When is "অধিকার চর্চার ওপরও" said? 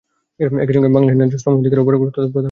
1.53-2.01